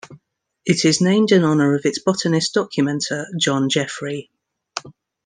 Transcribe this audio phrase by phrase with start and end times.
[0.65, 4.31] It is named in honor of its botanist documenter John Jeffrey.